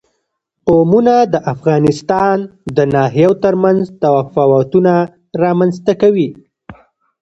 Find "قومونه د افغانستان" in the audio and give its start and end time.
0.67-2.37